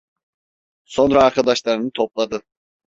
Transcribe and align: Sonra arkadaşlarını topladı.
Sonra 0.85 1.23
arkadaşlarını 1.23 1.91
topladı. 1.93 2.41